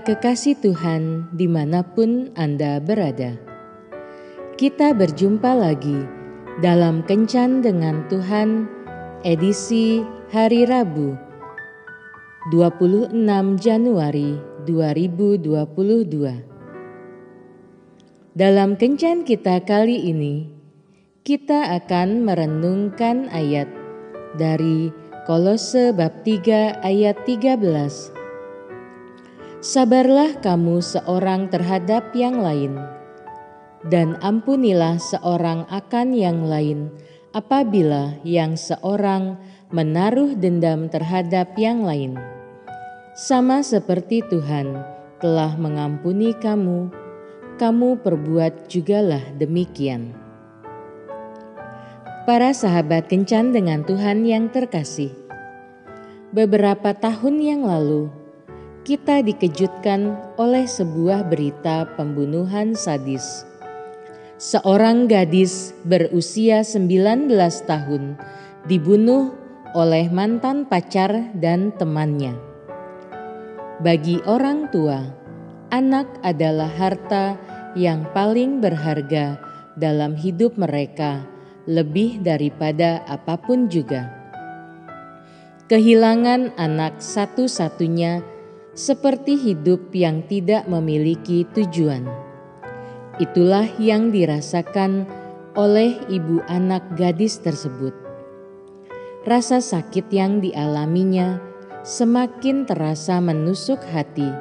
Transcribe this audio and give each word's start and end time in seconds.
Kekasih 0.00 0.56
Tuhan, 0.64 1.28
di 1.36 1.44
mana 1.44 1.84
pun 1.84 2.32
Anda 2.32 2.80
berada, 2.80 3.36
kita 4.56 4.96
berjumpa 4.96 5.52
lagi 5.52 6.08
dalam 6.64 7.04
Kencan 7.04 7.60
dengan 7.60 8.08
Tuhan, 8.08 8.64
edisi 9.28 10.00
hari 10.32 10.64
Rabu, 10.64 11.20
26 12.48 13.12
Januari 13.60 14.40
2022. 14.64 15.44
Dalam 18.32 18.80
Kencan 18.80 19.28
kita 19.28 19.60
kali 19.68 20.08
ini, 20.08 20.48
kita 21.28 21.76
akan 21.76 22.24
merenungkan 22.24 23.28
ayat 23.28 23.68
dari 24.40 24.88
Kolose 25.28 25.92
bab 25.92 26.24
3 26.24 26.80
ayat 26.80 27.20
13 27.28 28.19
Sabarlah 29.60 30.40
kamu 30.40 30.80
seorang 30.80 31.52
terhadap 31.52 32.16
yang 32.16 32.40
lain, 32.40 32.80
dan 33.92 34.16
ampunilah 34.24 34.96
seorang 34.96 35.68
akan 35.68 36.16
yang 36.16 36.48
lain 36.48 36.88
apabila 37.36 38.16
yang 38.24 38.56
seorang 38.56 39.36
menaruh 39.68 40.32
dendam 40.32 40.88
terhadap 40.88 41.52
yang 41.60 41.84
lain. 41.84 42.16
Sama 43.12 43.60
seperti 43.60 44.24
Tuhan 44.32 44.80
telah 45.20 45.52
mengampuni 45.60 46.32
kamu, 46.40 46.88
kamu 47.60 48.00
perbuat 48.00 48.64
jugalah 48.64 49.28
demikian. 49.36 50.16
Para 52.24 52.56
sahabat 52.56 53.12
kencan 53.12 53.52
dengan 53.52 53.84
Tuhan 53.84 54.24
yang 54.24 54.48
terkasih, 54.48 55.12
beberapa 56.32 56.96
tahun 56.96 57.44
yang 57.44 57.68
lalu 57.68 58.19
kita 58.80 59.20
dikejutkan 59.20 60.16
oleh 60.40 60.64
sebuah 60.64 61.28
berita 61.28 61.84
pembunuhan 62.00 62.72
sadis. 62.72 63.44
Seorang 64.40 65.04
gadis 65.04 65.76
berusia 65.84 66.64
19 66.64 67.28
tahun 67.68 68.16
dibunuh 68.64 69.36
oleh 69.76 70.08
mantan 70.08 70.64
pacar 70.64 71.12
dan 71.36 71.76
temannya. 71.76 72.32
Bagi 73.84 74.24
orang 74.24 74.72
tua, 74.72 75.04
anak 75.68 76.08
adalah 76.24 76.72
harta 76.72 77.36
yang 77.76 78.08
paling 78.16 78.64
berharga 78.64 79.36
dalam 79.76 80.16
hidup 80.16 80.56
mereka, 80.56 81.28
lebih 81.68 82.24
daripada 82.24 83.04
apa 83.04 83.36
pun 83.36 83.68
juga. 83.68 84.08
Kehilangan 85.68 86.58
anak 86.58 86.98
satu-satunya 86.98 88.39
seperti 88.80 89.36
hidup 89.36 89.92
yang 89.92 90.24
tidak 90.24 90.64
memiliki 90.64 91.44
tujuan. 91.52 92.08
Itulah 93.20 93.68
yang 93.76 94.08
dirasakan 94.08 95.04
oleh 95.52 96.00
ibu 96.08 96.40
anak 96.48 96.96
gadis 96.96 97.36
tersebut. 97.44 97.92
Rasa 99.28 99.60
sakit 99.60 100.08
yang 100.08 100.40
dialaminya 100.40 101.36
semakin 101.84 102.64
terasa 102.64 103.20
menusuk 103.20 103.84
hati, 103.92 104.32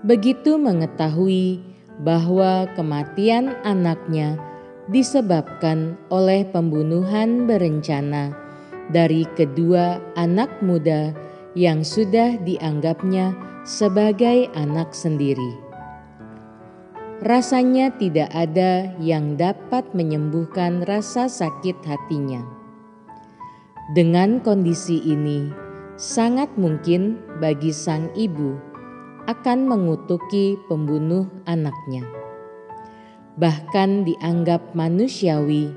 begitu 0.00 0.56
mengetahui 0.56 1.60
bahwa 2.00 2.64
kematian 2.72 3.52
anaknya 3.60 4.40
disebabkan 4.88 6.00
oleh 6.08 6.48
pembunuhan 6.48 7.44
berencana 7.44 8.32
dari 8.88 9.28
kedua 9.36 10.00
anak 10.16 10.48
muda 10.64 11.12
yang 11.52 11.84
sudah 11.84 12.40
dianggapnya 12.40 13.55
sebagai 13.66 14.46
anak 14.54 14.94
sendiri. 14.94 15.58
Rasanya 17.26 17.90
tidak 17.98 18.30
ada 18.30 18.94
yang 19.02 19.34
dapat 19.34 19.90
menyembuhkan 19.90 20.86
rasa 20.86 21.26
sakit 21.26 21.74
hatinya. 21.82 22.46
Dengan 23.98 24.38
kondisi 24.38 25.02
ini, 25.02 25.50
sangat 25.98 26.46
mungkin 26.54 27.18
bagi 27.42 27.74
sang 27.74 28.06
ibu 28.14 28.54
akan 29.26 29.66
mengutuki 29.66 30.54
pembunuh 30.70 31.26
anaknya. 31.50 32.06
Bahkan 33.34 34.06
dianggap 34.06 34.78
manusiawi 34.78 35.74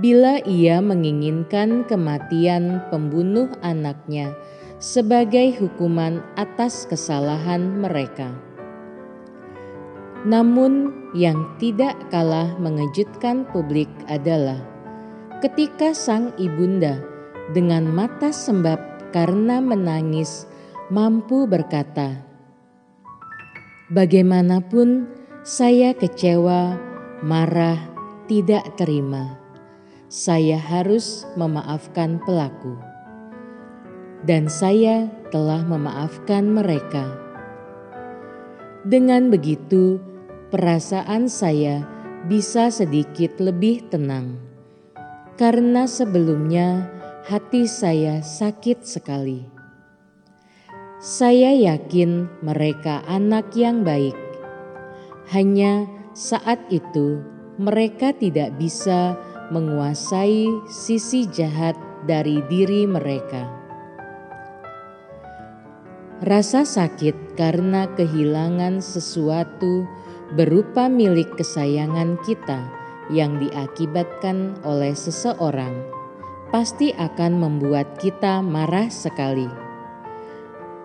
bila 0.00 0.40
ia 0.48 0.80
menginginkan 0.80 1.84
kematian 1.84 2.80
pembunuh 2.88 3.52
anaknya 3.60 4.32
sebagai 4.76 5.56
hukuman 5.56 6.20
atas 6.36 6.84
kesalahan 6.84 7.80
mereka. 7.80 8.28
Namun, 10.26 10.92
yang 11.16 11.56
tidak 11.56 11.96
kalah 12.12 12.52
mengejutkan 12.60 13.48
publik 13.54 13.88
adalah 14.10 14.60
ketika 15.40 15.96
sang 15.96 16.34
ibunda 16.36 17.00
dengan 17.56 17.88
mata 17.88 18.34
sembab 18.34 18.80
karena 19.14 19.62
menangis 19.62 20.44
mampu 20.92 21.48
berkata, 21.48 22.26
"Bagaimanapun 23.88 25.08
saya 25.46 25.94
kecewa, 25.94 26.76
marah, 27.22 27.78
tidak 28.26 28.76
terima. 28.76 29.38
Saya 30.10 30.58
harus 30.58 31.24
memaafkan 31.38 32.18
pelaku." 32.26 32.95
Dan 34.24 34.48
saya 34.48 35.10
telah 35.28 35.60
memaafkan 35.66 36.48
mereka. 36.48 37.04
Dengan 38.86 39.28
begitu, 39.28 39.98
perasaan 40.54 41.26
saya 41.26 41.82
bisa 42.30 42.70
sedikit 42.70 43.36
lebih 43.42 43.84
tenang, 43.90 44.38
karena 45.34 45.90
sebelumnya 45.90 46.86
hati 47.26 47.66
saya 47.66 48.22
sakit 48.22 48.86
sekali. 48.86 49.42
Saya 51.02 51.52
yakin 51.52 52.30
mereka 52.40 53.02
anak 53.10 53.52
yang 53.58 53.82
baik, 53.82 54.14
hanya 55.34 55.84
saat 56.16 56.62
itu 56.70 57.20
mereka 57.58 58.14
tidak 58.14 58.54
bisa 58.56 59.18
menguasai 59.50 60.46
sisi 60.70 61.28
jahat 61.28 61.76
dari 62.06 62.40
diri 62.46 62.86
mereka. 62.86 63.65
Rasa 66.24 66.64
sakit 66.64 67.36
karena 67.36 67.92
kehilangan 67.92 68.80
sesuatu 68.80 69.84
berupa 70.32 70.88
milik 70.88 71.36
kesayangan 71.36 72.16
kita 72.24 72.72
yang 73.12 73.36
diakibatkan 73.36 74.56
oleh 74.64 74.96
seseorang 74.96 75.76
pasti 76.48 76.96
akan 76.96 77.36
membuat 77.36 78.00
kita 78.00 78.40
marah 78.40 78.88
sekali. 78.88 79.44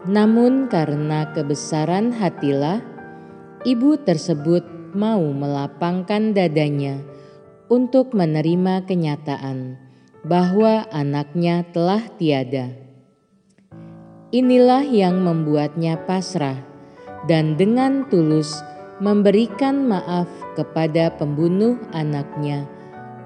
Namun, 0.04 0.68
karena 0.68 1.32
kebesaran 1.32 2.12
hatilah, 2.12 2.84
ibu 3.64 3.96
tersebut 4.04 4.68
mau 4.92 5.24
melapangkan 5.32 6.36
dadanya 6.36 7.00
untuk 7.72 8.12
menerima 8.12 8.84
kenyataan 8.84 9.80
bahwa 10.28 10.92
anaknya 10.92 11.64
telah 11.72 12.04
tiada. 12.20 12.91
Inilah 14.32 14.88
yang 14.88 15.28
membuatnya 15.28 16.00
pasrah 16.08 16.56
dan 17.28 17.60
dengan 17.60 18.08
tulus 18.08 18.64
memberikan 19.04 19.84
maaf 19.84 20.32
kepada 20.56 21.12
pembunuh 21.20 21.76
anaknya, 21.92 22.64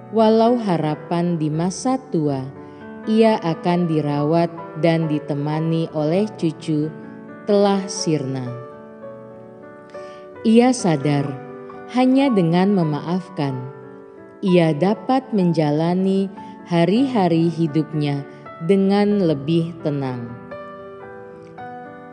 walau 0.10 0.58
harapan 0.58 1.38
di 1.38 1.54
masa 1.54 2.02
tua 2.10 2.41
ia 3.06 3.38
akan 3.38 3.85
dirawat 3.85 4.50
dan 4.82 5.06
ditemani 5.06 5.94
oleh 5.94 6.26
cucu 6.41 6.90
telah 7.46 7.85
sirna. 7.85 8.50
Ia 10.41 10.74
sadar 10.74 11.29
hanya 11.94 12.34
dengan 12.34 12.74
memaafkan, 12.74 13.53
ia 14.41 14.74
dapat 14.74 15.29
menjalani 15.38 16.34
hari-hari 16.66 17.46
hidupnya 17.53 18.26
dengan 18.66 19.22
lebih 19.22 19.70
tenang 19.85 20.45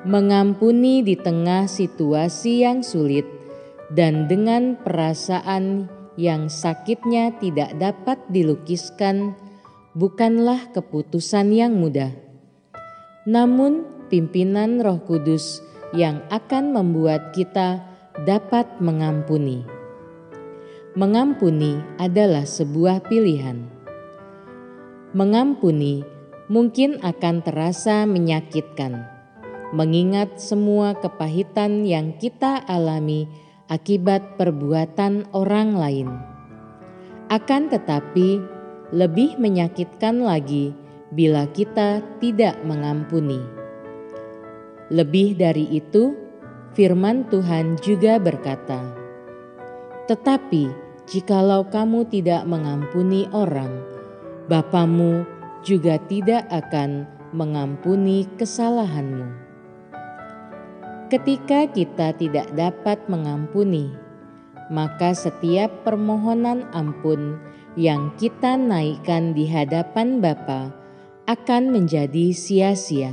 mengampuni 0.02 1.06
di 1.06 1.14
tengah 1.14 1.70
situasi 1.70 2.66
yang 2.66 2.82
sulit, 2.82 3.26
dan 3.94 4.26
dengan 4.26 4.74
perasaan 4.74 5.86
yang 6.18 6.50
sakitnya 6.50 7.38
tidak 7.38 7.70
dapat 7.78 8.18
dilukiskan, 8.28 9.38
bukanlah 9.94 10.74
keputusan 10.74 11.54
yang 11.54 11.78
mudah. 11.78 12.10
Namun, 13.28 13.86
pimpinan 14.10 14.82
Roh 14.82 14.98
Kudus 15.06 15.62
yang 15.94 16.24
akan 16.34 16.74
membuat 16.74 17.30
kita 17.30 17.86
dapat 18.26 18.66
mengampuni. 18.82 19.62
Mengampuni 20.98 21.80
adalah 21.96 22.44
sebuah 22.44 23.06
pilihan. 23.06 23.64
Mengampuni 25.16 26.04
mungkin 26.52 27.00
akan 27.00 27.40
terasa 27.40 28.04
menyakitkan 28.04 29.11
mengingat 29.72 30.36
semua 30.36 30.92
kepahitan 30.92 31.88
yang 31.88 32.12
kita 32.20 32.60
alami 32.68 33.24
akibat 33.72 34.36
perbuatan 34.36 35.32
orang 35.32 35.72
lain. 35.72 36.08
Akan 37.32 37.72
tetapi, 37.72 38.44
lebih 38.92 39.40
menyakitkan 39.40 40.20
lagi 40.20 40.76
bila 41.08 41.48
kita 41.48 42.04
tidak 42.20 42.60
mengampuni. 42.68 43.40
Lebih 44.92 45.40
dari 45.40 45.64
itu, 45.72 46.12
firman 46.76 47.24
Tuhan 47.32 47.80
juga 47.80 48.20
berkata, 48.20 48.92
"Tetapi 50.04 50.68
jikalau 51.08 51.64
kamu 51.72 52.04
tidak 52.12 52.44
mengampuni 52.44 53.24
orang, 53.32 53.72
Bapamu 54.52 55.24
juga 55.64 55.96
tidak 55.96 56.44
akan 56.52 57.08
mengampuni 57.32 58.28
kesalahanmu." 58.36 59.51
Ketika 61.12 61.68
kita 61.68 62.16
tidak 62.16 62.56
dapat 62.56 63.04
mengampuni, 63.04 63.92
maka 64.72 65.12
setiap 65.12 65.84
permohonan 65.84 66.64
ampun 66.72 67.36
yang 67.76 68.16
kita 68.16 68.56
naikkan 68.56 69.36
di 69.36 69.44
hadapan 69.44 70.24
Bapa 70.24 70.72
akan 71.28 71.68
menjadi 71.68 72.32
sia-sia. 72.32 73.12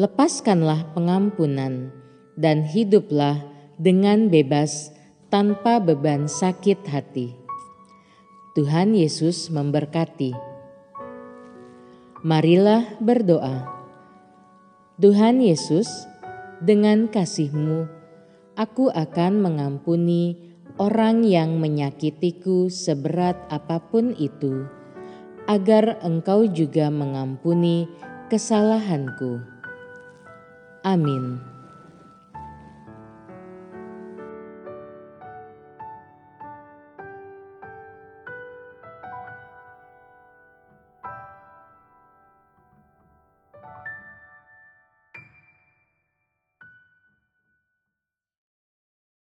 Lepaskanlah 0.00 0.88
pengampunan 0.96 1.92
dan 2.40 2.64
hiduplah 2.64 3.44
dengan 3.76 4.32
bebas 4.32 4.96
tanpa 5.28 5.76
beban 5.76 6.24
sakit 6.24 6.88
hati. 6.88 7.36
Tuhan 8.56 8.96
Yesus 8.96 9.52
memberkati. 9.52 10.32
Marilah 12.24 12.96
berdoa. 12.96 13.68
Tuhan 14.96 15.44
Yesus, 15.44 16.09
dengan 16.60 17.08
kasih-Mu, 17.08 17.88
aku 18.56 18.92
akan 18.92 19.40
mengampuni 19.40 20.36
orang 20.76 21.24
yang 21.24 21.56
menyakitiku 21.56 22.68
seberat 22.68 23.36
apa 23.48 23.80
pun 23.80 24.12
itu, 24.16 24.68
agar 25.48 26.00
Engkau 26.04 26.44
juga 26.48 26.92
mengampuni 26.92 27.88
kesalahanku. 28.28 29.40
Amin. 30.84 31.59